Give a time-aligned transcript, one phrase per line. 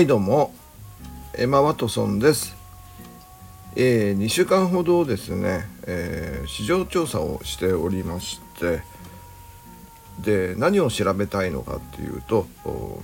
[0.00, 0.54] はいどうも。
[1.36, 2.56] エマ・ワトソンです、
[3.76, 8.80] えー、2週間ほどですね、えー市場調査をしておりまして。
[10.18, 12.46] で何を調べたいのかっていうと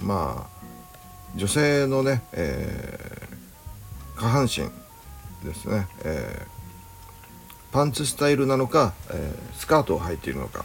[0.00, 4.70] まあ女性のね、えー下半身
[5.46, 10.64] ですね、えーパンツスタイルなのか、えスカートを履いているのか、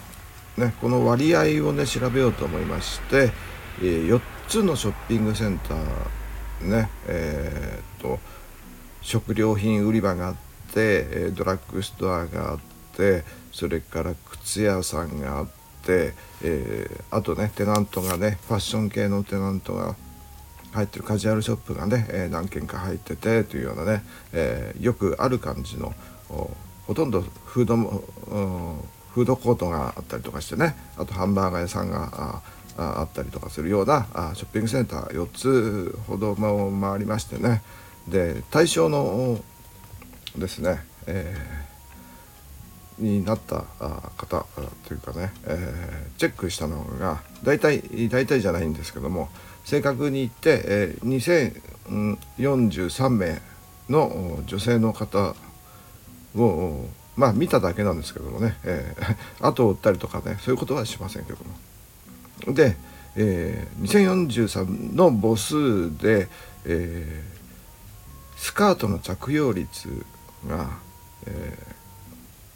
[0.56, 3.34] ね、この割合をね調べようと思いまして、
[3.82, 6.21] え4つのショッピングセンター
[6.64, 8.20] ねえーっと
[9.02, 10.36] 食料品売り場があっ
[10.74, 12.60] て、ドラッグストアがあっ
[12.96, 15.48] てそれから靴屋さんがあっ
[15.84, 19.96] て、えーあとねテナントがねファッション系のテナントが
[20.74, 24.04] 入ってるカジュアルショップがね、え何軒か入っててというようなね、
[24.34, 25.94] えーよくある感じの
[26.30, 28.76] ほとんどフードもうん
[29.14, 32.42] フードコートがあったりとかしてねあとハンバーガー屋さんが
[32.78, 37.62] ああったりとかするようなあショッピングセンター4つほども回りましてね
[38.08, 39.40] で対象の
[40.38, 41.72] ですね、えー
[43.02, 43.64] になった
[44.16, 44.46] 方
[44.88, 49.30] というかね、えーチェックしたのが大体大体じゃないんですけども
[49.66, 51.58] 正確に言って、えー
[51.88, 53.42] 2043名
[53.90, 55.36] の女性の方
[56.36, 61.46] をまあ見ただけなんですけどもね、えー後を追ったりとかねそういうことはしませんけども。
[62.48, 62.76] で、
[63.16, 66.28] えー2043の母数で、
[66.66, 67.32] えー
[68.38, 70.06] スカートの着用率
[70.48, 70.70] が、
[71.28, 71.72] えー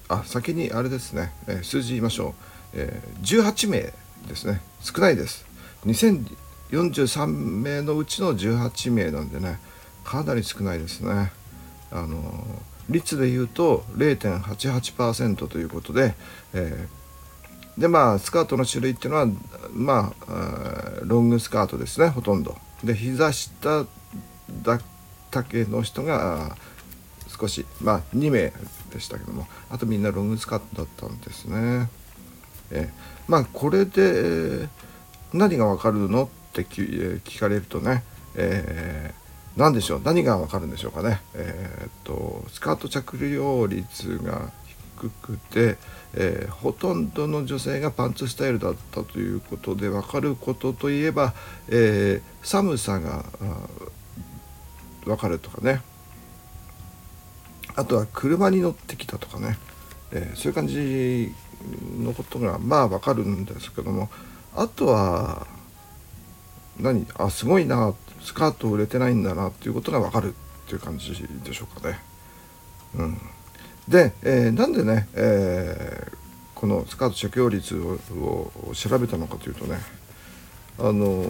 [0.07, 2.33] あ先にあれですね、えー数字言いましょう、
[2.73, 3.79] えー18名
[4.27, 4.61] ですね。
[4.81, 5.45] 少ないです。
[5.85, 9.59] 2043名のうちの18名なんでね
[10.03, 11.31] かなり少ないですね。
[11.91, 12.45] あのー
[12.87, 16.13] 率で言うと0.88%ということで、
[16.53, 17.04] えー
[17.77, 19.27] でまあスカートの種類っていうのは
[19.73, 22.57] まあロングスカートですねほとんど。
[22.83, 23.85] で膝下
[24.63, 24.81] だっ
[25.31, 26.55] たけの人が
[27.27, 28.53] 少しまあ2名
[28.93, 29.47] でしたけども。
[29.69, 31.89] あとみんなロングスカートだったんですね。
[32.71, 34.69] えーまあこれで、
[35.33, 38.03] 何がわかるのって、聞かれるとね、
[38.35, 40.01] えー何でしょう？
[40.03, 41.21] 何がわかるんでしょうかね？
[41.33, 44.51] えーっとスカート着用率が
[44.95, 45.77] くて、
[46.13, 51.33] えーほとんどの女性がパンツスタイルだったということで分かることといえば、
[51.69, 53.25] えー寒さが
[55.03, 55.81] 分かるとかね。
[57.75, 59.57] あとは車に乗ってきたとかね、
[60.11, 61.33] えーそういう感じ
[61.99, 64.09] のことがまあ分かるんですけども。
[64.57, 65.45] あとは
[66.79, 67.05] 何？
[67.15, 71.13] あすごいなスカート売れてないんだなっていうことが分かるっていう感じ
[71.43, 71.99] でしょうかね。
[72.95, 73.21] うん、
[73.87, 76.15] で、えーなんでね、えー
[76.55, 77.99] このスカート着用率を
[78.69, 79.77] を調べたのかというとね
[80.79, 81.23] あの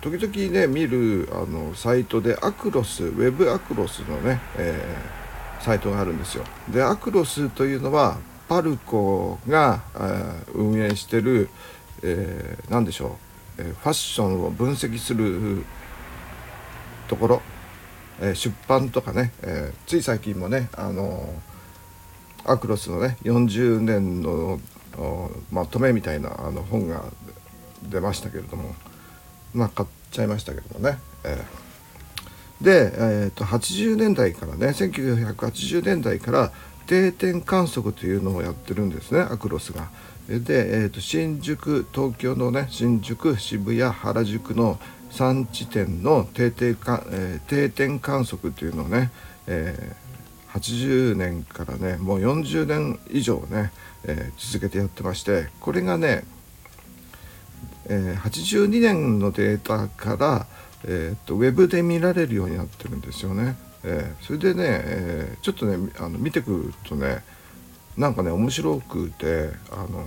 [0.00, 6.44] 時々ね見るあのサイトでアクロスウェブアクロスのね、えーサイトがあるんですよ。
[6.70, 8.16] でアクロスというのは
[8.48, 11.50] パルコが、えー運営してる、
[12.02, 13.18] えー、何でしょ
[13.58, 15.64] う、えーファッションを分析する
[17.08, 17.42] ところ、
[18.20, 21.28] えー出版とかね、えーつい最近もねあの
[22.44, 24.60] アクロスのね40年の
[25.52, 27.04] まとめみたいなあの本が
[27.82, 28.74] 出ましたけれども
[29.54, 31.68] まあ買っちゃいましたけどもね、えー
[32.60, 36.52] で、えー、と80年代からね1980年代から
[36.86, 39.90] 定点観測というのをやってるんですねアクロスが。
[40.28, 44.78] で、えー、と新宿東京のね新宿渋谷原宿の
[45.10, 49.10] 3地点の定点か、えー定点観測というのをね、
[49.46, 50.07] えー
[50.58, 53.72] 80年からねもう40年以上ね、
[54.04, 56.24] えー続けてやってましてこれがね、
[57.86, 60.46] えー82年のデータから、
[60.84, 63.56] えーっとウェブで見られるようになってるんですよね。
[63.84, 67.22] えーそれでね、えーちょっとねあの見てくるとね
[67.96, 70.04] なんかね面白くてあの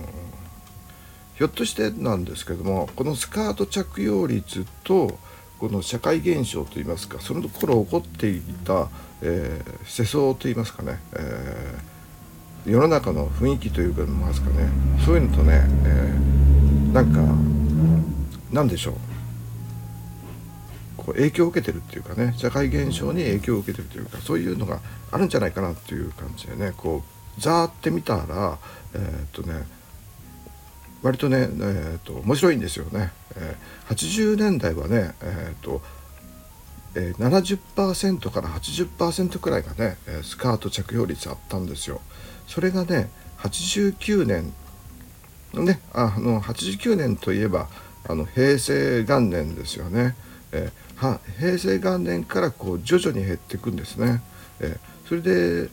[1.36, 5.18] ひょっとしてなんですけどもこのスカート着用率と
[5.62, 8.88] この社会現象といいますかその頃起こっていた、
[9.22, 14.68] えー世相といいますかね、えー世の中の雰囲気というかますかね
[15.04, 17.20] そういうのとね、えーなんか
[18.52, 18.94] なんでしょう。
[20.96, 24.80] こう影響を受けてるっていうかね社会現象に影響を受けてるというかそういうのが
[25.12, 27.04] あるんじゃないかなっていう感じでねこ
[27.38, 28.58] うざーって見たら
[28.94, 29.64] えーっとね
[31.02, 33.12] 割とね、えー、と面白いんですよね。
[33.36, 35.82] えー80年代はね、えーと
[36.94, 42.00] えー70%から80%くらいがねスカート着用率あったんですよ。
[42.46, 44.52] それがね89年
[45.54, 47.68] ねあの89年といえば
[48.08, 50.16] あの平成元年ですよね。
[50.52, 54.22] えーは平成元年からこう徐々に減っていくんですね。
[54.60, 55.68] えー、それで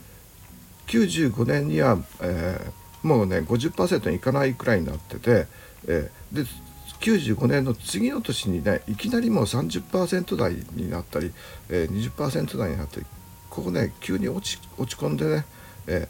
[0.87, 2.71] 95年には、えー、
[3.03, 5.47] もうね50%にいかないくらいになってて、
[5.87, 6.49] えー、で
[6.99, 11.31] 95年の次の年にねいきなりもう30%台になったり、
[11.69, 13.05] えー、20%台になったり
[13.49, 15.45] ここね急に落ち落ち込んでね、
[15.87, 16.07] え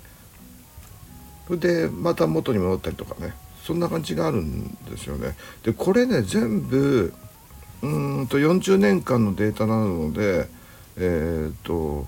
[1.47, 3.33] ー、でまた元に戻ったりとかね
[3.63, 5.35] そんな感じがあるんですよね。
[5.63, 7.13] でこれね全部
[7.83, 7.87] う
[8.21, 10.49] んと40年間のデータなので
[10.97, 12.07] えっ、と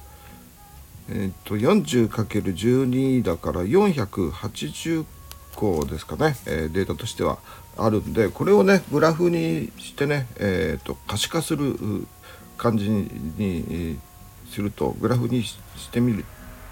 [1.10, 5.06] えっ、と 40×12 だから480
[5.56, 7.40] 個ですかね、え、データとしては
[7.78, 11.76] あるんでこれをねグラフにしてね、えーと、可視化する
[12.58, 14.00] 感じに
[14.50, 15.58] するとグラフにし
[15.92, 16.26] てみる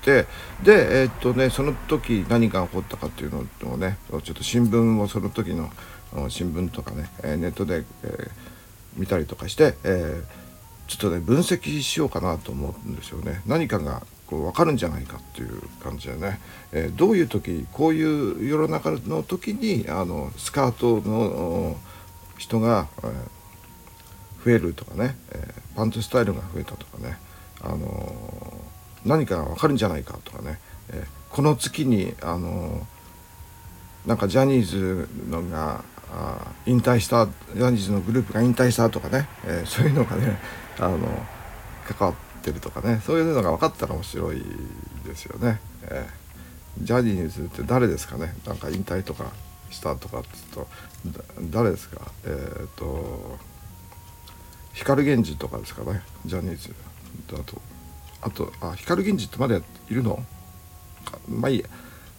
[0.05, 0.25] で
[0.63, 5.69] えー、っとねその時何が起こったかっていうのをねちょっと新聞をその時の
[6.29, 8.31] 新聞とかねえネットで、えー、
[8.95, 10.23] 見たりとかして、えー、
[10.87, 13.41] ちょっとね分析しようかなと思うんですよね。
[13.45, 16.39] 何かがこう分かるんじゃないかっていう感じでね、
[16.71, 21.75] えー、どういう時こういう世の中の時にあのスカートの
[22.37, 27.17] 人が、えー、増えるとかね、えー、パンツスタイルが増えたとかね、
[27.61, 28.13] あの
[29.03, 30.59] 何かが分かるんじゃないかとかね、
[30.91, 32.85] えこの月に、あの
[34.05, 40.37] なんかジャニーズのがあ引退したジャニーズのグループが引退したとかね、えそういうのがね
[40.77, 40.99] あの
[41.87, 44.43] 関わってってるとかねそういうのが分かったら面白い
[45.05, 45.59] ですよね。
[45.83, 48.35] えー、ジャニーズって誰ですかね？
[48.45, 49.31] なんか引退とか
[49.69, 50.67] したとかっつうと
[51.51, 52.01] 誰ですか？
[52.25, 53.37] えっ、ー、と
[54.73, 56.01] 光源氏とかですかね？
[56.25, 56.73] ジャニーズ
[57.31, 57.61] だと。
[58.21, 60.23] あとあ光源氏ってまだいるの？
[61.27, 61.65] まあいいや。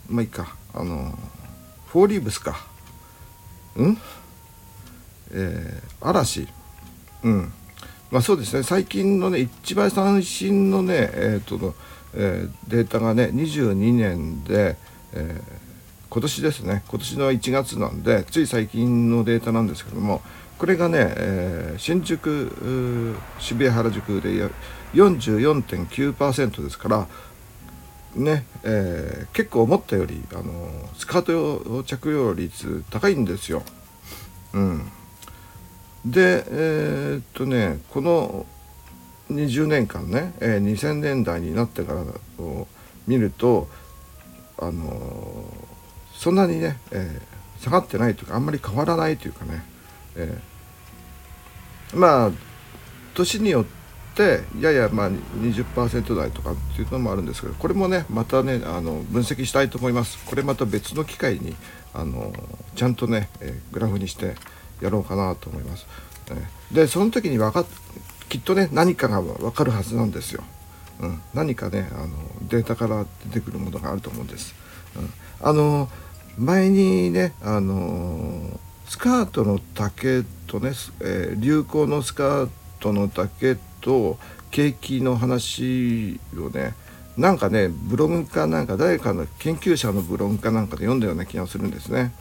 [0.08, 0.56] まあいいか。
[0.72, 1.18] あの
[1.88, 2.56] フォーリーブスか。
[3.76, 3.98] うん？
[5.32, 6.48] えー、嵐。
[7.22, 7.52] うん。
[8.10, 8.62] まあ、そうですね。
[8.62, 11.74] 最近のね一番最新のね、えーとの
[12.14, 14.76] えー、データがね22年で、
[15.12, 15.42] えー、
[16.08, 16.82] 今年ですね。
[16.88, 20.22] 今年の1月なんでつい最近のデータなんですけども
[20.58, 24.48] これがね、えー、新宿渋谷原宿で
[24.94, 27.06] 44.9%ですから
[28.16, 30.68] ね、えー、結構思ったよりあの
[30.98, 33.62] スカート着用率高いんですよ。
[34.52, 34.90] うん。
[36.04, 38.46] でえー、っとねこの
[39.30, 42.02] 20年間ね、えー、2000年代になってから
[42.42, 42.66] を
[43.06, 43.68] 見ると
[44.58, 49.62] あのー、そんなにね、えー、下がってないというかあんまり変わらないというかね、
[50.16, 52.30] えー、まあ
[53.14, 53.64] 年によっ
[54.14, 60.18] てややまあ20%台とかっていうのもあるんですけどこれもねまたねあの分析したいと思います。
[60.26, 61.54] これまた別の機会に
[61.92, 62.32] あの
[62.74, 64.36] ちゃんとね、えグラフにして
[64.80, 65.86] やろうかなと思います。
[66.72, 67.64] でその時に分か
[68.28, 70.44] きっとね何かが分かるはずなんですよ。
[71.00, 72.10] うん、何かねあの
[72.48, 74.54] データから出てくるものがあると思うんです。
[74.96, 75.10] うん、
[75.40, 75.88] あの
[76.38, 82.48] 前にねあのスカートの丈とね、えー、流行のスカー
[82.80, 84.18] トの丈と
[84.50, 86.74] 景気の話をね
[87.16, 92.12] なんかねブログかなんか誰かの研究者のブログかなんかで読んだような気がするんですね。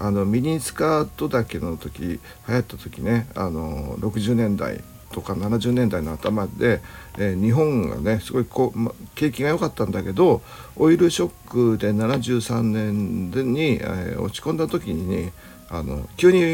[0.00, 4.82] あのミニスカートだけの時流行った時ねあの60年代
[5.12, 6.80] とか70年代の頭で、
[7.18, 10.40] えー、日本がねすごいこう、ま、景気が良かったんだけど
[10.76, 15.30] オイルショックで73年に、えー、落ち込んだ時に
[15.68, 16.44] あの急に、え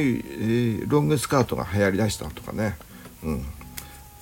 [0.84, 2.76] ー、ロングスカートが流行りだしたとかね、
[3.22, 3.44] うん、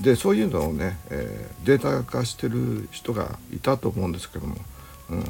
[0.00, 4.56] でそういうのをね、えデータ化してる人がいたと思うんですけども。
[5.10, 5.24] うん。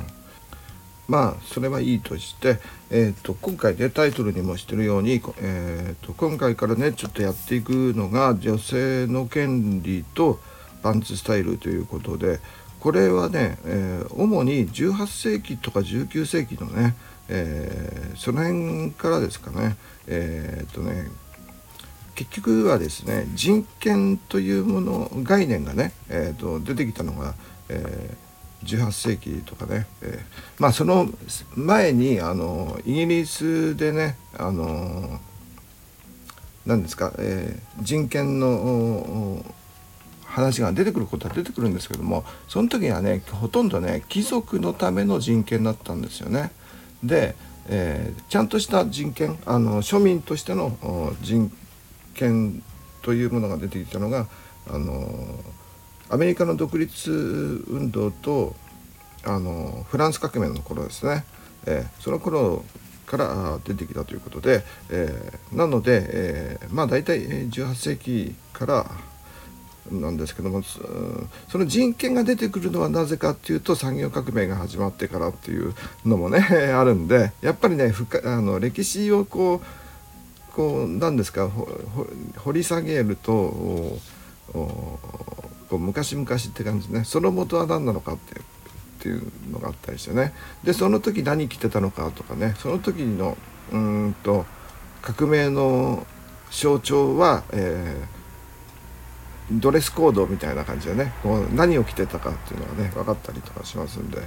[1.09, 2.59] まあそれはいいとして、
[2.91, 10.41] えーと、今回ねタイトルにもしてるように、えーと、今回からねちょっとやっていくのが女性の権利と
[10.83, 12.41] パンツスタイルということで
[12.81, 16.95] これはね、えー、主に18世紀とか19世紀のね、
[17.29, 21.09] えー、その辺からですかねえっ、とね
[22.15, 27.35] 結局はですね人権というもの概念がね、えーと、出てきたのが、
[27.69, 28.24] えー
[28.65, 31.09] 18世紀とかね、えー、まあその
[31.55, 35.21] 前にあのイギリスでねあの
[36.67, 39.45] 何ですか、えー、人権の
[40.25, 46.51] 話が出てくることは出てくるんですけどもその時はねほとんどね貴族のための人権だったんですよね。
[47.03, 47.37] で、
[47.69, 51.53] えー、ちゃんとした人権あの庶民としての人
[52.15, 52.63] 権
[53.03, 54.27] というものが出てきたのが
[54.69, 55.07] あの
[56.11, 57.11] アメリカの独立
[57.69, 58.55] 運動と
[59.25, 61.25] あのフランス革命の頃ですね、
[61.67, 62.65] えー、その頃
[63.07, 68.87] から出てきたということで、えー、なので、えー、まあ大体18世紀から
[69.91, 75.75] なんですけどもその人権が出てくるのはなぜかっていうと産業革命が始まってからっていう
[76.07, 76.39] のもね
[76.75, 77.93] あるんでやっぱりね
[78.25, 81.51] あの歴史をこうこうなんですか
[82.39, 83.99] 掘り下げると
[85.69, 87.05] こう昔々って感じね。
[87.05, 88.43] その元は何なのかってっ
[89.01, 90.33] ていうのがあったりしてね。
[90.63, 92.55] でその時何着てたのかとかね。
[92.59, 93.37] その時の
[93.73, 94.47] うんと
[95.03, 96.07] 革命の
[96.51, 101.13] 象徴は、えー、ドレスコードみたいな感じでね。
[101.23, 104.19] こう何を着てたかっていうのがね分かったりとかしますんで、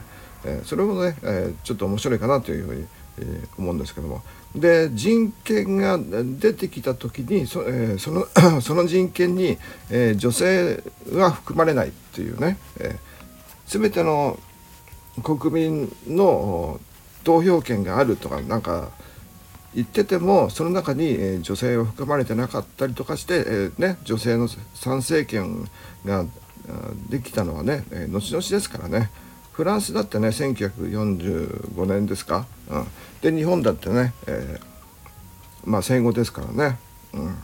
[0.46, 2.88] えー、それもね、えー、ちょっと面白いかなというふうに、
[3.20, 4.22] え、思うんですけども。
[4.56, 6.00] で人権が
[6.40, 8.28] 出てきた時にそ,、え、その
[8.62, 9.58] その人権に、
[9.90, 10.84] え、女性
[11.14, 14.40] は含まれないっていうね、えー、全ての
[15.24, 16.80] 国民の
[17.24, 18.90] 投票権があるとかなんか
[19.76, 25.70] 言っててもその中に、え女性は含まれてなかったりとかして、え、ね、女性の参政権
[26.06, 26.26] が
[27.10, 29.12] できたのはね、え後々ですからね。
[29.58, 32.88] フランスだってね1945年ですか、うん、
[33.22, 36.80] で日本だってね、えー、まあ戦後ですからね、
[37.14, 37.36] うん。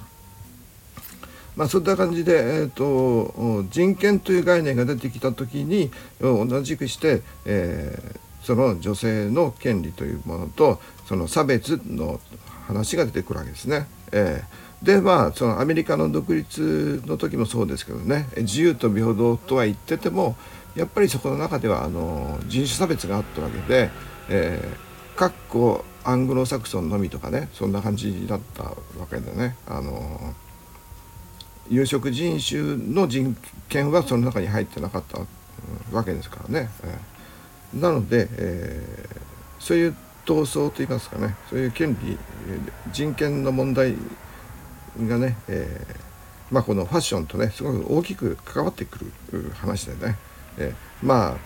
[1.56, 12.20] まあ、そういった感じで、えーと、人権という概念が出てきた時に同じくして、えー、その女性の権利というものとその差別の
[12.68, 13.88] 話が出てくるわけですね。
[14.12, 18.28] えー、でまあそのアメリカの独立の時もそうですけどね。
[18.38, 20.36] 自由と平等とは言ってても
[20.76, 23.92] やっぱりそこの中ではあの人種差別があったわけで、
[24.30, 28.76] えー、かっこアングロサクソンのみとかねそんな感じだったわ
[29.10, 29.56] けでね。
[29.68, 30.34] あの
[31.70, 33.36] 有色人種の人
[33.70, 35.20] 権はその中に入ってなかった
[35.96, 36.70] わけですからね。
[36.84, 37.14] えー
[37.76, 39.18] なので、えー、
[39.60, 42.18] そういう闘争といいますかねそういう権利
[42.92, 43.96] 人権の問題
[45.08, 49.00] がね、えー、まあ、このファッションとねすごく大きく関わってく
[49.32, 50.18] る話でね、
[50.58, 51.38] え、まあ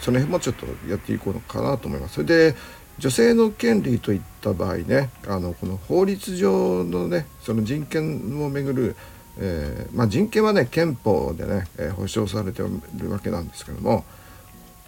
[0.00, 2.14] その辺もちょっとやっていこうのかなと思います。
[2.14, 2.56] それで
[2.98, 8.96] 女性の権利といった場合ねあのこの法律上のねその人権をめぐる、
[9.38, 14.04] えー、まあ、人権はね憲法でね、え保障されてるわけなんですけども、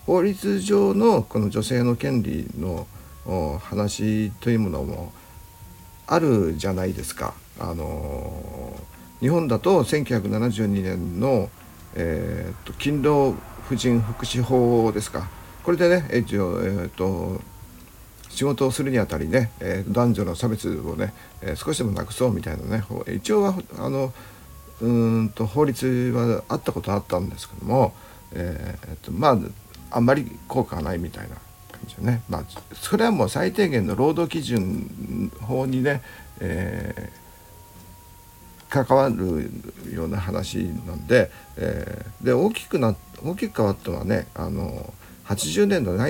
[0.07, 2.87] 法律上のこの女性の権利の
[3.61, 5.12] 話というものも
[6.07, 7.35] あるじゃないですか。
[7.59, 8.76] あの
[9.21, 11.49] 日本だと1972年の、
[11.95, 13.37] えーと、勤労
[13.73, 15.31] 婦人福祉法ですか。
[15.64, 17.41] これでね一応、えーと、
[18.29, 24.12] 仕事をするにあたりね、えー、男女の差別をね、えー、少しでもなくそうみたいなね一応はあの
[24.83, 24.88] う
[25.23, 27.95] んと法律はあったことあったんですけども、
[28.33, 29.38] えーとまあ
[29.91, 32.23] あんまり効果がないみたいな感じでね。
[32.29, 36.02] まあそれはもう最低限の労働基準法にね、
[36.41, 39.50] えー、関わる
[39.95, 44.93] ような話なんで,、えー、で大きくなっ大きく変わったのはねあの
[45.26, 46.09] 80年代な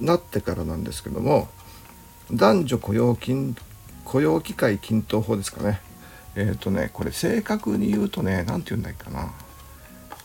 [0.00, 1.48] なってからなんですけども
[2.32, 3.56] 男女雇用金
[4.04, 5.80] 雇用機会均等法ですかね。
[6.36, 9.32] えっ、ー、とねこれ正確に言うとね何て言うんだっけかな。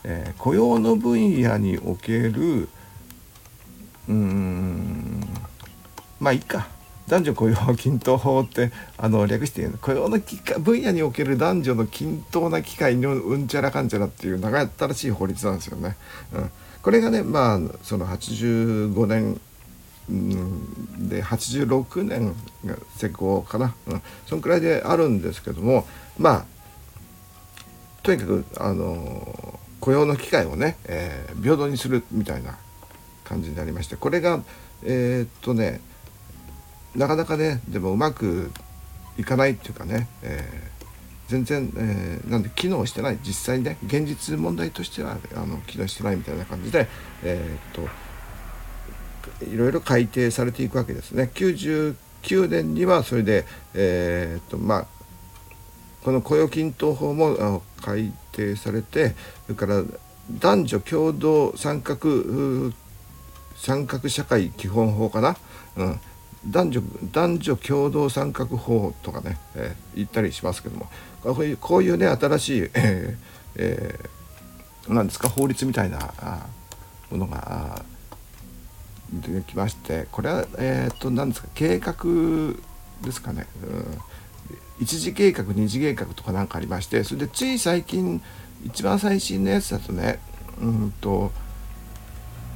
[0.02, 2.68] えー、雇用の分野における
[4.08, 5.20] うん
[6.18, 6.68] まあいいか。
[7.10, 10.20] 男女雇用均等法ってあの略して言う雇用の
[10.60, 15.96] 分野における男女の均等な機会のうんちゃらかんちゃらっていう長新しい法律なんですよね。
[16.32, 16.50] うん、
[16.82, 19.40] これがねまあその85年
[21.08, 25.86] で86年が施行かな、うん、そのくらいであるんですけども
[26.16, 26.44] まあ
[28.04, 32.56] とにかくあの雇用の機会をね、えー、平等にするみたいな
[33.24, 34.40] 感じになりましてこれが
[34.84, 35.80] えー、っとね
[36.96, 38.50] なかなかねでもうまく
[39.18, 43.18] いかないっていうかね、えー、全然、えー、なんで機能してない。
[43.22, 46.88] 実際にね現実問題としてはあの機能してないみたいな感じで
[47.22, 47.86] えー、っ
[49.38, 51.30] といろいろ改定されていくわけですね。
[51.34, 51.94] 99
[52.48, 54.86] 年にはそれで、えー、っとまあ
[56.02, 59.14] この雇用均等法も改定されて
[59.46, 59.82] それから
[60.38, 61.96] 男女共同参画
[63.56, 65.36] 参画社会基本法かな、
[65.76, 66.00] うん、
[66.46, 66.82] 男女
[67.12, 70.86] 男女共同参画法とかね、えー、言ったりしますけども
[71.22, 73.16] こういうこういうね新しい、えー
[73.56, 75.98] えー、なんですか法律みたいな
[77.10, 77.84] ものが
[79.12, 81.94] 出てきましてこれはえっ、と何ですか計画
[83.04, 83.98] ですかね、うん。
[84.80, 88.22] 一次計画二次計画とか何かありましてそれでつい最近
[88.64, 90.20] 一番最新のやつだとね
[90.60, 91.32] うんと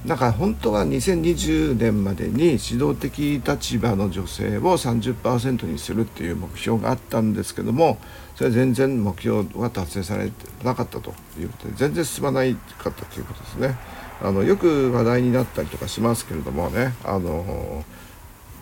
[0.04, 7.96] なんか本当は2020年までに指導的立場の女性を30%にするっていう目標があったんですけども
[8.36, 10.32] それ全然目標は達成されて
[10.62, 13.78] なかったということで全然進まないかったということですね。
[14.20, 17.84] あのよく話題になったりとかしますけれどもねあの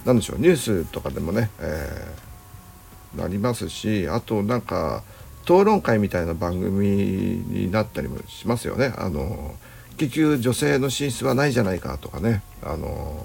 [0.04, 5.02] なでしょうニュースとかでもね、えー、なりますしあとなんか
[5.42, 8.94] 討論会みたいな番組になったりもしますよね。
[8.96, 9.54] あの
[10.02, 13.25] 結局女性の進出はないじゃないかとかねあの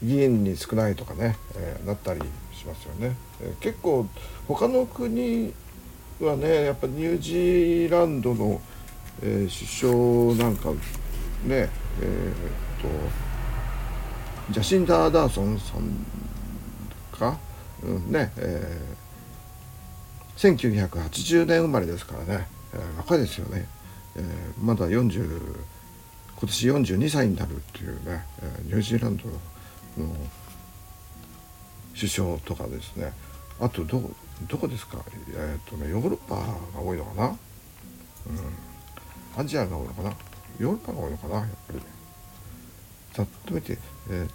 [0.00, 2.20] 議員に少ないとかね、えー、なったり
[2.52, 3.16] しますよね。
[3.40, 4.06] えー、結構
[4.46, 5.52] 他の国
[6.20, 8.60] はねやっぱニュージーランドの、
[9.20, 10.78] えー、首相なんかね
[11.48, 11.68] えー、っ
[14.46, 16.06] とジャシンダ・アダーソンさん
[17.10, 17.36] か、
[17.82, 23.66] うんねえー、1980年生まれですからね、えー、若いですよね。
[24.18, 24.24] えー、
[24.64, 25.56] まだ40
[26.36, 29.32] 今年42歳になるっていうね、えー、ニュージーランドの
[31.94, 33.12] 首相とかですね。
[33.60, 34.10] あとど
[34.48, 34.98] どこですか？
[35.34, 36.42] え、ー、とねヨーロッパが
[36.80, 37.38] 多いのかな、うん、
[39.40, 40.10] アジアが多いのかな？
[40.58, 41.34] ヨーロッパが多いのかな？
[41.36, 41.80] やっぱり。
[43.14, 43.78] ざっと見て
[44.10, 44.34] えっ、ー、と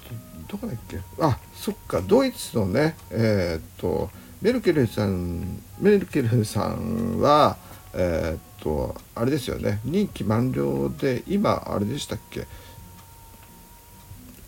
[0.49, 0.99] どこだっけ？
[1.21, 4.09] あそっかドイツのねえっ、ー、と
[4.41, 7.55] メルケルさんメルケルさんは
[7.95, 9.79] えっ、とあれですよね。
[9.85, 12.47] 任期満了で今あれでしたっけ？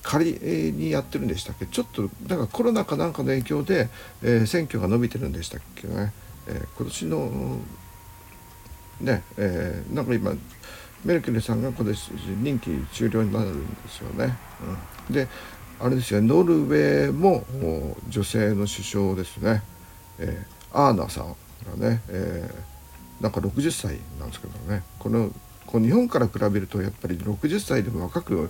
[0.01, 1.65] 仮にやってるんでしたっけ？
[1.65, 3.89] ちょっとなんかコロナかなんかの影響で、
[4.23, 6.13] えー、選挙が伸びてるんでしたっけね、
[6.47, 7.57] えー、今年の
[9.01, 10.31] ねえー、なんか今
[11.03, 12.11] メルケルさんが今年
[12.41, 14.35] 任期終了になるんですよね。
[15.09, 15.27] うん、で
[15.79, 17.43] あれですよノルウェーも
[18.09, 19.61] 女性の首相ですね、
[20.17, 21.35] えー、アーナさん
[21.79, 22.74] がね、えー
[23.21, 25.31] なんか60歳なんですけどねこの
[25.65, 28.49] こう日本から比べるとやっぱり60歳でも若く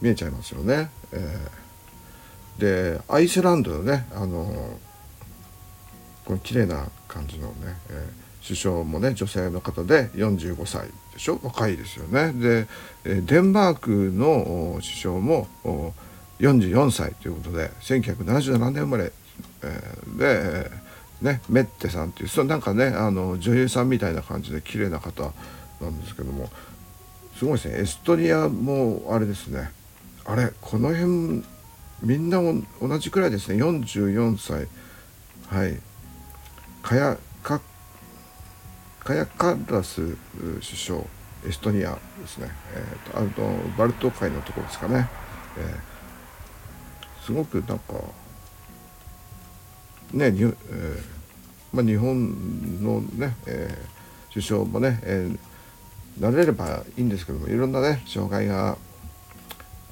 [0.00, 0.90] 見えちゃいますよね。
[1.12, 4.78] えー、でアイスランドのねあの
[6.24, 7.54] この綺麗な感じのね、
[7.90, 11.40] えー、首相もね女性の方で45歳でしょ？
[11.42, 12.32] 若いですよね。
[12.32, 12.66] で
[13.22, 15.48] デンマークの首相も
[16.40, 19.12] 44歳ということで1977年生まれ、
[19.62, 20.70] えー、で
[21.22, 25.32] ねメッテさんっていうそなんかねあの女優さんみたいな感じで綺麗な方
[25.80, 26.48] なんですけども
[27.36, 27.80] すごいですね。
[27.80, 29.70] エストニアもあれですね。
[30.24, 31.44] あれこの辺
[32.02, 32.40] みんな
[32.80, 33.62] 同じくらいですね。
[33.62, 34.66] 44歳。
[35.46, 35.78] はい。
[36.82, 37.60] カヤカ
[39.00, 41.18] カヤカラス首相。
[41.46, 45.08] エストニアですね、えーと、あのバルト海のところですかね、
[45.56, 47.94] えー、すごくなんか
[50.12, 50.54] ねに、えー
[51.72, 58.78] まあ、日本のね、えー、首相もね、えー、なれればいいんですけどもいろんなね障害が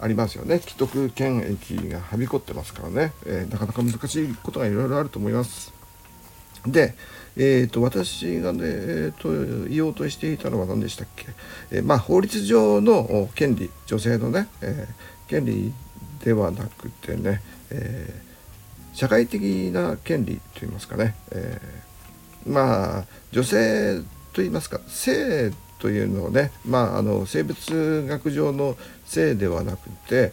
[0.00, 0.58] ありますよね。
[0.58, 5.72] 既得権益がはびこってますからね、えー、なかなか難しいことがいろいろあると思います。
[6.66, 6.94] で、
[7.36, 11.26] えーと、私がね、えーと、言おうとしていたのは何でしたっけ、
[11.70, 15.72] えー、まあ、法律上の権利女性のね、えー、権利
[16.24, 18.22] ではなくてね、え
[18.96, 24.00] 社会的な権利といいますかね、えー、まあ女性
[24.32, 30.32] といいますか性というのをね、まあ、あの生物学上の性ではなくて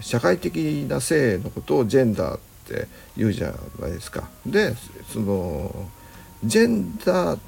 [0.00, 0.56] 社会的
[0.88, 4.28] な性のことをジェンダーって言うじゃないですか。
[4.46, 4.76] で
[5.12, 5.88] その
[6.44, 7.38] ジェンダー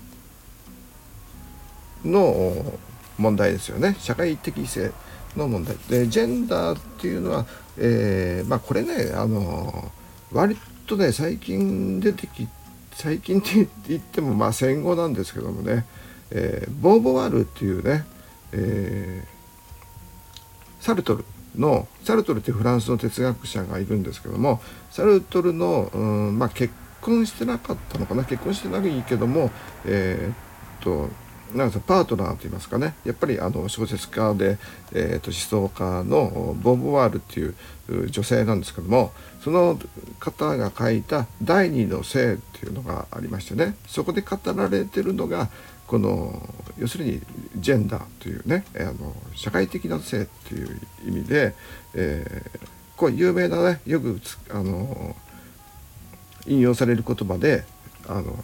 [2.04, 2.80] の
[3.16, 3.94] 問題ですよね。
[4.00, 4.90] 社会的性
[5.36, 5.76] の問題。
[5.88, 7.46] でジェンダーっていうのは、
[7.78, 9.92] えー、まあこれねあの
[10.32, 12.48] 割とね最近出てき
[12.92, 15.86] 最近って言ってもまあ戦後なんですけどもね、
[16.30, 18.04] えー、ボーヴォワールっていうね、
[18.52, 21.24] えー、サルトル
[21.56, 25.98] のサルトルってフランスの哲学者がいるんですけどもサルトルの、う
[26.30, 29.50] んまあ、結婚してなかったのかな結婚してないけども
[29.86, 30.34] えー、っ
[30.82, 31.08] と
[31.54, 34.58] なんかパートナーと言いますかねやっぱりあの小説家で、
[34.92, 37.54] えーと、思想家のボブ・ワールっていう
[38.10, 39.78] 女性なんですけどもその
[40.18, 45.48] 方が書いた「第二の性」っていうのがありましてねそこで語られてるのが
[45.86, 47.20] この要するに
[47.56, 51.54] ジェンダーというねあの社会的な性っていう意味で、
[51.94, 52.60] えー、
[52.96, 55.16] こう有名なねよくあの
[56.46, 57.64] 引用される言葉で
[58.08, 58.38] あの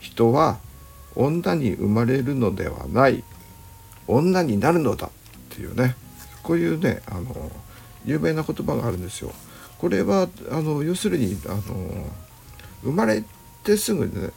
[0.00, 0.58] 人は
[1.18, 3.24] 女に生まれるのではない
[4.06, 5.10] 女になるのだっ
[5.50, 5.96] ていうね
[6.42, 7.50] こういうねあの
[8.06, 9.32] 有名な言葉があるんですよ。
[9.78, 11.62] これはあの要するにあの
[12.82, 13.22] 生まれ
[13.64, 14.30] てすぐね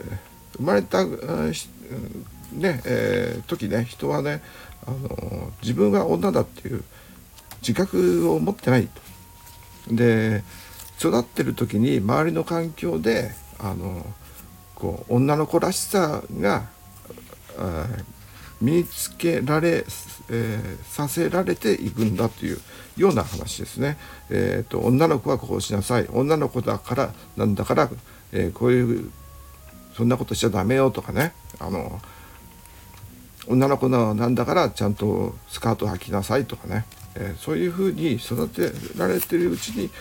[0.58, 4.42] 生まれたねえー、時ね人はね
[4.86, 6.84] あの自分が女だっていう
[7.62, 9.02] 自覚を持ってないと。
[9.96, 10.44] で
[11.00, 14.06] 育ってる時に周りの環境であの
[14.82, 16.64] こう女の子らしさが
[18.60, 19.86] 身につけられ、
[20.30, 22.60] えー、させられていくんだという
[22.98, 24.00] ような話ですね。
[24.32, 26.08] えーと、女の子はこうしなさい。
[26.12, 27.90] 女の子だからなんだから、
[28.32, 29.12] えー、こういう
[29.96, 31.34] そんなことしちゃダメよとかね。
[31.60, 32.02] あの
[33.48, 39.92] 女の子のなんだからちゃんとスカート履きなさいとかね、えー、そういうふうに育てられてるうちに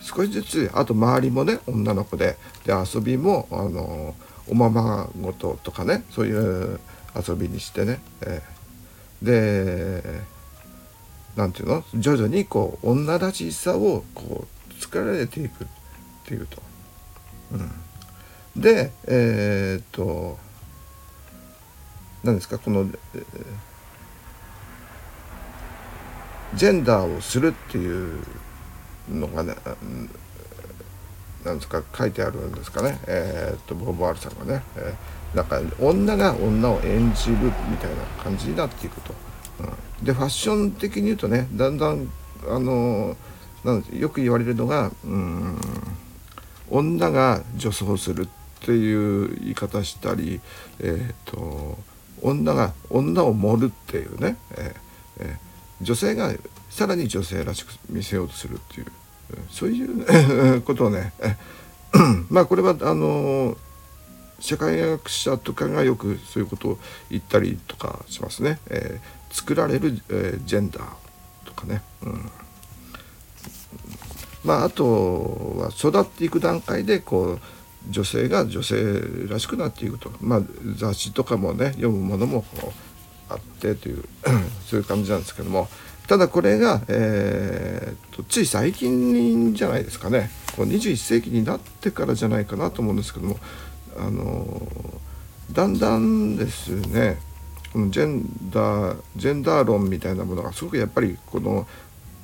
[0.00, 2.38] 少しずつあと周りもね女の子で。
[2.64, 4.14] で遊びもあの
[4.50, 6.80] おままごととかねそういう
[7.14, 10.02] 遊びにしてね、えー、で
[11.36, 12.00] 何て言うの？
[12.00, 15.66] 徐々にこう女らしさをこう作られていくっ
[16.24, 16.60] ていうと。
[17.52, 20.36] うん、でえー、っと
[22.24, 22.58] 何ですか？
[22.58, 23.24] この、えー、
[26.54, 28.22] ジェンダーをするっていう
[29.08, 29.54] のがね
[31.44, 39.14] なんですか書いてあるんですかね、えー、っとボーヴァールさんがね、えー、なんか女が女を演じるみたいな感じになっていくと。
[39.60, 42.10] うん、でファッション的に言うとねだんだん
[42.48, 43.16] あの
[43.64, 45.58] なんよく言われるのがうん
[46.70, 48.28] 女が女装する
[48.62, 50.40] っていう言い方したり、
[50.78, 51.78] えーと、
[52.22, 54.74] 女が女を盛るっていうね、えー
[55.20, 56.32] えー、女性が
[56.68, 58.86] さらに女性らしく見せようとするっていう。
[59.50, 61.12] そういうことをね
[62.28, 63.56] まあこれはあの
[64.38, 66.78] 社会学者とかがよくそういうことを
[67.10, 68.58] 言ったりとかしますね。
[68.70, 70.84] えー、作られる、えー、ジェンダー
[71.44, 71.82] とかね。
[72.02, 72.30] うん
[74.42, 77.40] まあ、あとは育っていく段階でこう
[77.90, 78.76] 女性が女性
[79.28, 80.42] らしくなっていくと、まあ、
[80.76, 82.44] 雑誌とかもね読むものも
[83.28, 84.04] あってという
[84.66, 85.68] そういう感じなんですけども
[86.10, 90.28] ただこれが、えーと、つい最近じゃないですかね。
[90.56, 93.36] こう21世紀になってからじゃないかなと思うんですけども
[93.96, 94.60] あの
[95.52, 97.20] だんだんですね
[97.72, 101.68] このジェンダージェンダー論みたいなものがすごくやっぱりこの、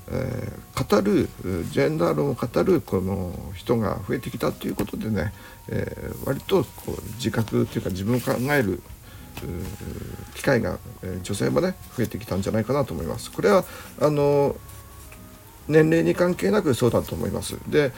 [0.09, 1.29] えー、語る
[1.70, 5.33] ジェンダー論を語るこの人が増えてきたということでね、
[5.68, 8.83] えー、割とこう自覚というか自分を考える
[10.35, 13.31] 機会が、え女性もね増えてきたんじゃないかなと思います。
[13.31, 13.64] これは
[14.01, 14.57] あの
[15.68, 17.59] 年齢に関係なくそうだと思います。
[17.68, 17.92] で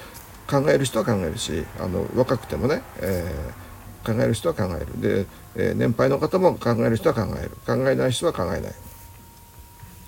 [0.50, 5.00] 考える人は考えるしあの若くてもね、えー、考える人は考える。
[5.00, 7.50] で、えー、年配の方も考える人は考える。
[7.66, 8.74] 考えない人は考えない。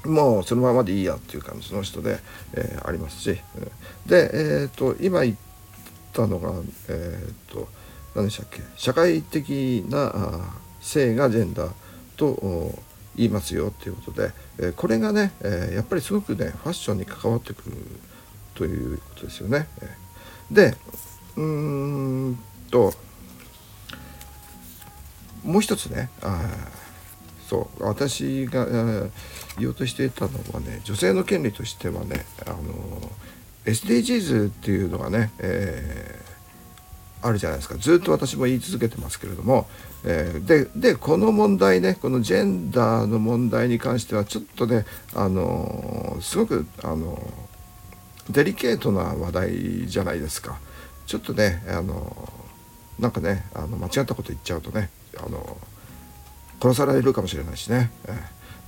[0.07, 2.21] もうそのままでいいやっていう感じの人で、
[2.55, 3.39] えー、ありますし
[4.07, 5.37] で、えーと、今言っ
[6.15, 6.55] たのが、
[6.89, 7.69] えーと
[8.15, 8.61] 何でしたっけ？
[8.77, 11.73] 社会的な性がジェンダー
[12.17, 12.75] と
[13.17, 17.77] 言いますよっていうことで、えこれがね、えやっぱりすごくねファッションに関わってくる
[18.55, 19.67] ということですよね。
[20.51, 20.77] で
[21.37, 22.39] うーん
[22.71, 22.93] と
[25.45, 26.41] もう一つねあ
[27.49, 28.67] そう私が
[29.59, 32.59] 言おうとしていたのはね女性の権利としてはねあの
[33.65, 36.40] SDGs っていうのがね、えー、
[37.23, 37.77] あるじゃないですか。
[37.77, 39.69] ずっと私も言い続けてますけれども、
[40.05, 47.19] えー、ででこの問題ねこのジェンダーの問題に関してはちょっとねあのすごくあの
[48.31, 50.59] デリケートな話題じゃないですか。
[51.07, 52.33] ちょっとねあの
[52.99, 55.57] なんかねあの間違ったこと言っちゃうとねあの
[56.63, 58.13] 殺されるかもしれないしね、え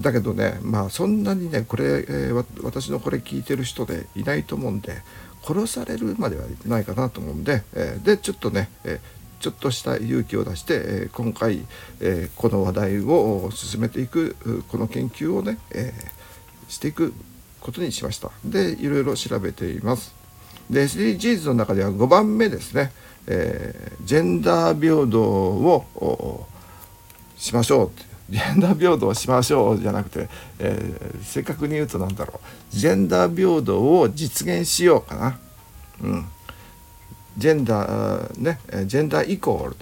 [0.00, 4.96] ー、だけどねまあそんなにねこれ、えー、私のこれ聞いてる人でいないと思うんで
[5.42, 9.00] 殺されるまではないかなと思うんで、え、でちょっとね、え
[9.40, 11.66] ちょっとした勇気を出して、え今回、
[12.00, 14.36] えこの話題を進めていく
[14.68, 15.92] この研究をね、え
[16.68, 17.12] していく
[17.60, 18.30] ことにしました。
[18.44, 20.14] でいろいろ調べています。
[20.70, 22.92] で SDGs の中では5番目ですね、
[23.26, 26.46] えー、ジェンダー平等を
[27.36, 32.76] しましょうジェンダー平等をしましょうじゃなくて、えー、正確に言うと何だろう。
[32.76, 35.38] ジェンダー平等を実現しようかな。
[36.02, 36.24] うん。
[37.36, 39.76] ジェンダーねジェンダーイコール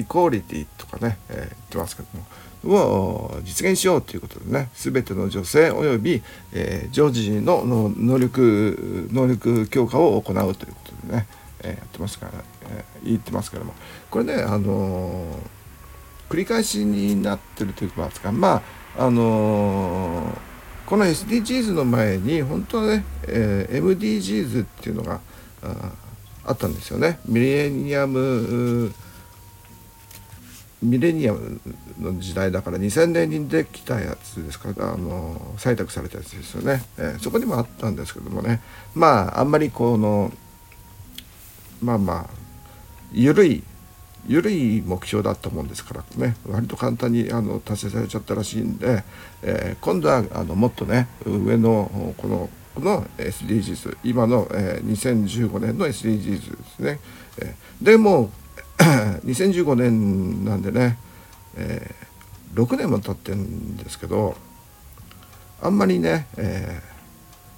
[0.00, 2.24] イコーリティとかね、えー、言ってますけども。
[2.68, 4.70] を実現しようということでね。
[4.74, 11.26] 全ての女性および、えー、常時の能力能力強化を行うということでね、
[11.60, 12.32] えー、やってますから、
[12.70, 13.74] えー、言ってますけども。
[14.10, 15.55] これねあのー、
[16.28, 18.62] 繰り返しになってるというかま
[18.98, 20.38] ああのー、
[20.86, 25.20] この SDGs の前に本当はね、えー、MDGs っていうのが
[26.44, 27.18] あったんですよね。
[27.26, 28.92] ミレニアム
[30.82, 31.60] ミレニアム
[31.98, 38.60] の時代だから2000年にできたやつですからあの採択されたやつですよね、えー、そこにもあったんですけどもね
[38.94, 40.32] まああんまりこの
[41.82, 42.30] まあまあ
[43.12, 43.62] 緩い
[44.28, 46.36] 緩い目標だったもんですからね。
[46.46, 49.04] 割と簡単にあの達成されちゃったらしいんで、
[49.42, 57.00] えー、今度はあのもっとね上のこのこの SDGs 今の、えー、2015年の SDGs ですね、
[57.38, 58.30] えー、でも
[59.24, 60.98] 2015年なんでね、
[61.56, 64.36] えー、6年も経ってるんですけど
[65.62, 66.82] あんまりね、え、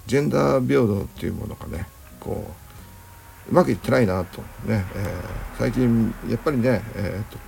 [0.07, 1.89] ジェンダー平等っていうものがね
[2.21, 2.68] こう
[3.51, 7.39] うまくいってないなとね、えー、最近やっぱりね,、えーと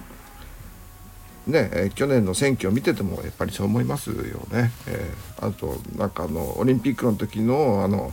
[1.51, 4.15] ね去年の選挙を見ててもやっぱりそう思いますよ
[4.53, 4.71] ね。
[4.87, 8.13] えー、あとなんかあのオリンピックの時のあの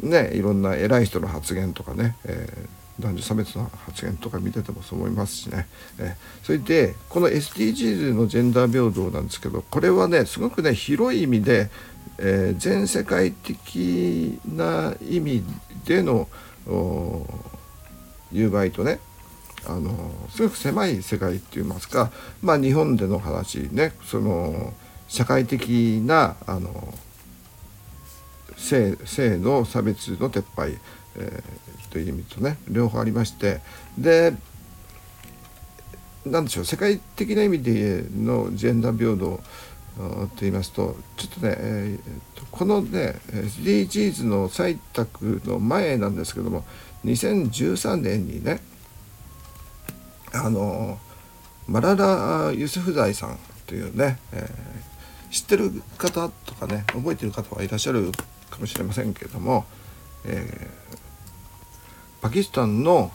[0.00, 11.70] ねいろんな偉い人の発言とかね、えー男女差別の発言とか見ててもそう思いますしね、えそれでこの SDGs のジェンダー平等なんですけどこれはねすごくね広い意味で、
[12.18, 15.44] え、全世界的な意味
[15.84, 16.28] での
[18.32, 19.00] 有害とね
[19.66, 19.92] あの
[20.30, 22.10] すごく狭い世界っていいますか、
[22.42, 24.72] まあ、日本での話ねその
[25.08, 26.94] 社会的なあの
[28.56, 30.78] 性性の差別の撤廃、
[31.16, 33.60] えー、という意味とね両方ありまして
[33.96, 34.34] で
[36.26, 39.40] 何でしょう世界的な意味でのジェンダー平等
[39.98, 46.64] と言いますとちょっとね、えー、このね SDGs の採択の前なんですけども
[47.04, 48.60] 2013年にね
[50.32, 50.98] あの
[51.66, 58.12] マララ・ユスフザイさんというね、えー、知ってる方とかね覚えてる方はいらっしゃる
[58.50, 59.66] かもしれませんけれども、
[60.24, 60.98] えー、
[62.22, 63.10] パキスタンの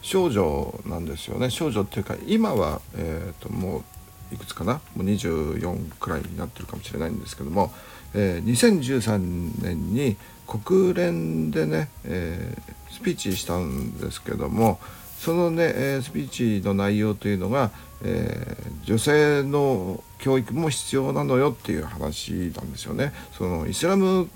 [0.00, 1.48] 少女なんですよね。
[1.48, 3.84] 少女っていうか今は、えーと、もう
[4.32, 4.74] いくつかな？
[4.96, 7.72] もう24くらいになってるかもしれないんですけども、
[8.14, 10.16] えー、2013年に
[10.46, 14.80] 国連でね、えー、スピーチしたんですけども
[15.18, 17.70] そのね、えー、スピーチの内容というのが、
[18.02, 23.12] えー、女性の教育も必要なのよっていう話なんですよね。
[23.32, 24.28] そのイスラム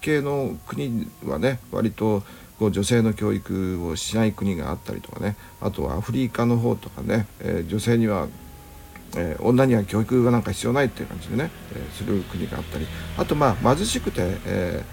[0.00, 2.22] 系の国はね割と
[2.58, 8.28] こう女性の教育をしない国があったりとかねあとはアフリカの方とかね、えー、女性には、
[9.16, 14.84] えー、女には教育がなんか必要ないっていう感じでね、えー、する国があったりあとまあ貧しくて、え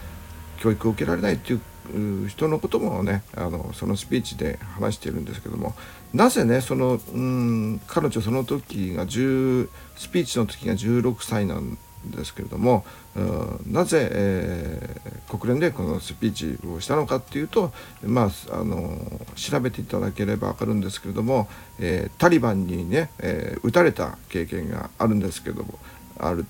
[0.60, 5.74] 教育を受けられないっていう人のこともねあのそのスピーチで話しているんですけども
[6.14, 12.86] なぜねそのうん彼女その時が10スピーチの時が16歳なんですけれども
[13.68, 17.72] なぜ、えー、国連でこのスピーチをしたのかっていうと、
[18.04, 18.98] まあ、あの
[19.36, 21.48] 調べていただければ分かるんですけれども、
[21.80, 25.80] えー、タリバンにね、えー、撃たれた経験があるんですけども
[26.18, 26.46] ある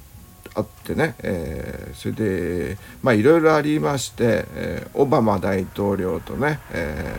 [0.56, 7.16] あってね、えー、それでまあいろいろありまして、えー、オバマ大統領とね、え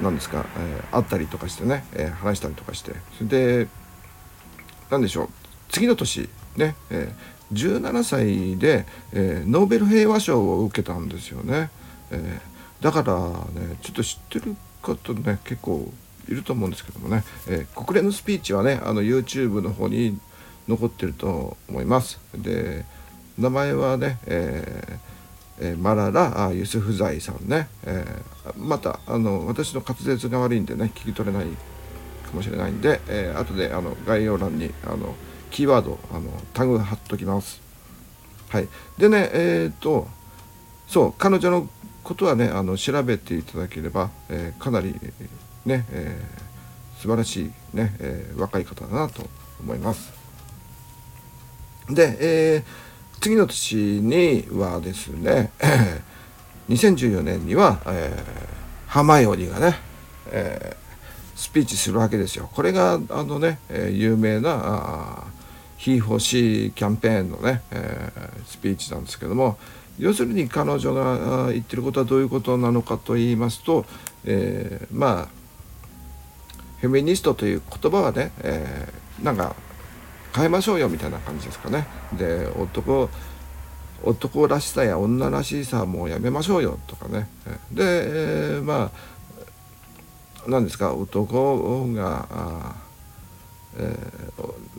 [0.00, 3.68] ー、なんですか、えー、会ったりとかしてね、えー、話したりとかしてそれで
[4.90, 5.28] 何でしょう
[5.68, 11.70] 次の年ね、えー、17歳で、えー、ノーベル平和賞を受けたんですよね、
[12.10, 13.16] えー、だから
[13.60, 15.92] ねちょっと知ってる方ね結構
[16.28, 20.18] いると思うんですけどもね、え、国連のスピーチはねあの YouTube の方に
[20.68, 22.20] 残ってると思います。
[22.34, 22.84] で
[23.38, 24.98] 名前はね、え
[25.60, 35.14] えー、マララ・ユスフザイさんね、えー、またあの私の滑舌が悪いんでね聞き取れないかもしれないんで、えー、後であの概要欄にあの
[35.50, 37.60] キーワードあのタグ貼っときます。
[38.48, 40.08] はい、でねえっ、ー、と
[40.88, 41.68] そう彼女の
[42.02, 44.94] ことはねあの調べていただければ、えー、かなり
[45.64, 49.24] ね、えー、素晴らしいね、えー、若い方だなと
[49.60, 50.12] 思います。
[51.88, 55.52] で、えー、次の年にはですね
[56.68, 59.76] 2014年には、えー、ハマヨリがね、
[60.30, 62.48] えー、スピーチするわけですよ。
[62.52, 65.24] これがあのね、えー、有名なあ
[65.80, 69.56] 非欲しいキャンペーンのね、えー、スピーチなんですけども
[69.98, 73.86] 要するに彼女が言ってることはどういうことなのかと言いますと、
[74.26, 75.28] えー、まあ
[76.80, 79.56] フェミニストという言葉はね、えー、なんか
[80.36, 81.86] 変えましょうよみたいな感じですかね。
[82.12, 83.08] で男
[84.02, 87.28] 男らしさや女らしさもやめましょうよとかね。
[87.72, 88.90] で、えー、ま
[90.44, 92.74] あ何ですか男があ、
[93.78, 94.69] えー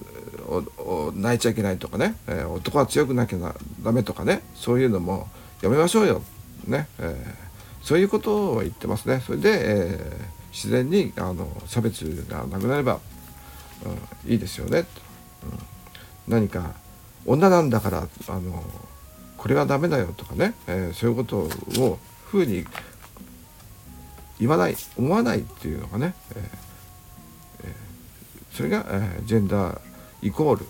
[1.15, 4.41] 泣いちゃいけないとかね、え、男は強くなきゃダメとかね。
[4.55, 5.27] そういうのも
[5.61, 6.21] やめましょうよ、
[6.67, 6.87] ね。
[6.99, 9.21] えー、そういうことを言ってますね。
[9.25, 12.99] それで、え自然にあの差別がなくなれば、
[14.25, 14.85] うん、いいですよね、うん、
[16.27, 16.73] 何か
[17.25, 18.63] 女なんだからあの
[19.37, 21.49] これはダメだよとかね、えー、そういうこと
[21.81, 22.65] をふうに
[24.39, 26.37] 言わない思わないっていうのがね、えー
[27.63, 29.81] えー、それが、えー、ジェンダー
[30.21, 30.65] イコール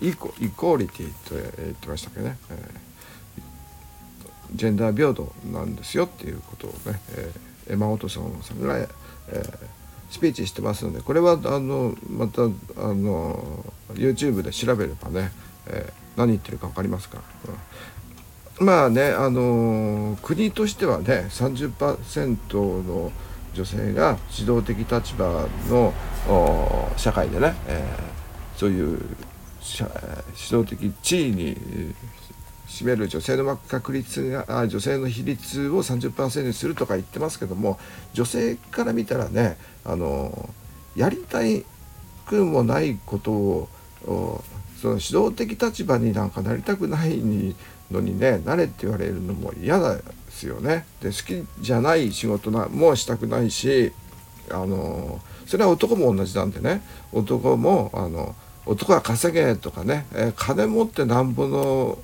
[0.00, 9.58] イコイコーリティと言ってましたけどね、えー、ジェンダー平等なんですよっていうことをね、えー、エマ・オトソンさんが、えー、
[10.10, 12.46] スピーチしてますのでこれはあのまたあ
[12.94, 15.32] の YouTube で調べればね、
[15.66, 17.18] えー、何言ってるか分かりますか。
[17.46, 17.54] ら、
[18.60, 23.12] うん、まあねあの国としてはね30%の
[23.54, 25.92] 女性が指導的立場の
[26.96, 28.13] 社会でね、えー、
[28.56, 29.00] そういう
[30.50, 31.56] 指導的地位に
[32.68, 37.78] 占める女性の確率が女性の比率を30%にするとか言ってますけども
[38.12, 40.50] 女性から見たらねあの
[40.96, 41.64] やりたい
[42.26, 43.68] くもないことを
[44.80, 47.18] その指導的立場になんかなりたくない
[47.90, 50.84] のにねなれって言われるのも嫌ですよね。
[51.00, 53.92] で好きじゃない仕事なもしたくないし
[54.50, 58.34] あのそれは男も同じなんでね男もあの
[58.66, 61.98] 男は稼げとかね、えー、金持ってなんぼの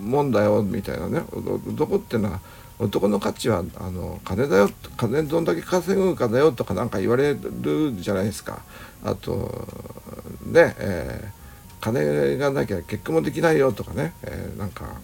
[0.00, 1.22] もんだよみたいなね
[1.68, 2.40] 男ってのは
[2.78, 8.62] 男の価値はあの金だよ金どんだけ稼ぐかだよとかなんか言われるじゃないですか。
[9.04, 9.66] あと
[10.44, 15.00] ね、えー、金がなきゃ結婚もできないよとかね、えー、なんか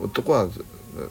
[0.00, 0.48] 男は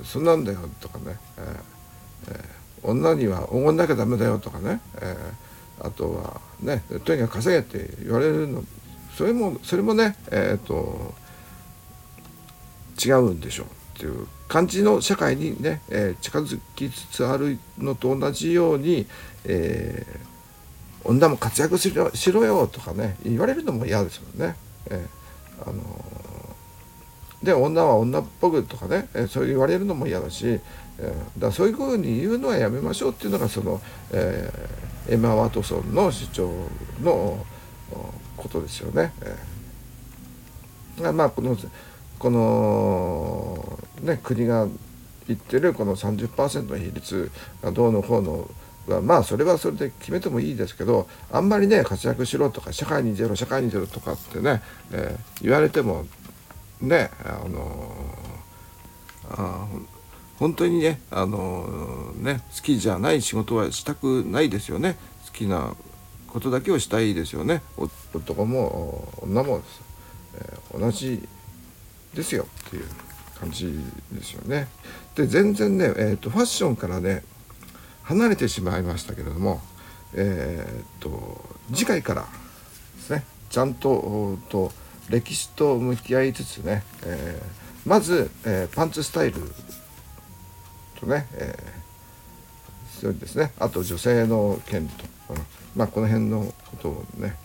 [0.03, 1.81] そんなんだよとかね、えー
[2.29, 2.43] え、
[2.84, 5.51] 女には黄金なきゃダメだよとかね、えー、
[5.84, 8.63] あとはねとにかく稼げって言われるの
[9.17, 11.13] それもそれもねえっ、ー、と
[13.04, 19.08] 違うんでしょうっていう感じの社会にね、えー、近づきつつあるのと同じように、
[19.46, 24.56] えー、女も活躍しろしろよとかね言われるのも嫌ですもんね。
[24.89, 25.82] えー、あの、
[27.44, 30.60] で女は女っぽくとかね、えそう言われるのも嫌だし、
[31.00, 34.52] えだそういうふうに言うのはやめましょうっていうのがその、え
[35.10, 36.52] エマ・ワトソンの主張
[37.02, 37.46] の
[38.38, 39.14] ことですよね。
[39.22, 41.58] えー、まあこの
[42.20, 44.68] この、ね、国が
[45.28, 48.50] 言ってるこの30%の比率がどうのこうの
[48.88, 54.62] はまあそれはそれで決めてもいいですけどあんまりね活躍しろとか社会に出ろ社会に出ろとかってね、
[54.92, 56.06] えー、言われても
[56.82, 57.96] ねあの
[59.30, 59.68] あ
[60.41, 64.97] 本当にね,、あのね好きじゃない仕事はしたくないですよね。
[65.27, 65.75] 好きな
[66.27, 67.62] ことだけをしたいですよね。
[67.77, 69.62] 男も女も、
[70.36, 71.30] えー、同じ
[72.15, 72.47] ですよ。
[72.67, 72.86] っていう
[73.39, 73.71] 感じ
[74.12, 74.67] ですよね。
[75.13, 77.21] で全然ね、えーと、ファッションからね
[78.01, 79.62] 離れてしまいましたけれども、
[80.15, 82.21] えーと、次回から
[82.95, 84.71] ですねちゃんとと
[85.08, 89.39] 歴史と向き合いつつね、えー、まず、えー、パンツスタイル
[91.02, 95.06] とね、えー、そうですねあと女性の権利と、
[95.76, 97.36] まあこの辺のことをね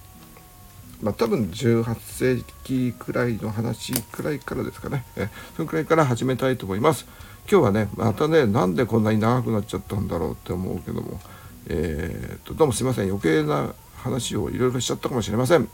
[1.03, 7.07] まあ、多分18世紀くらいの話くらいからですかね、えそのくらいから始めたいと思います。
[7.51, 11.21] 今日はね、またね、なんでこんなに長くなっちゃったんだろうって思うけども、
[11.69, 15.69] えー、とどうもすいません、余計な話をいろいろしちゃったかもしれません。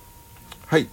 [0.66, 0.88] はい。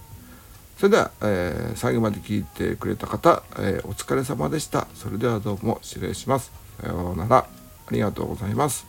[0.78, 4.86] それでは、えー、最後まで聞いてくれた方、えー、お疲れ様でした。
[4.94, 6.59] それではどうも失礼します。
[6.80, 7.36] さようなら。
[7.36, 8.86] ありがとうございます。